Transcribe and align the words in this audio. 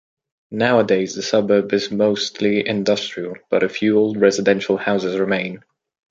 Nowadays 0.49 1.13
the 1.13 1.21
suburb 1.21 1.71
is 1.73 1.91
mostly 1.91 2.67
industrial 2.67 3.35
but 3.51 3.61
a 3.61 3.69
few 3.69 3.99
old 3.99 4.19
residential 4.19 4.77
houses 4.77 5.15
remain. 5.19 5.63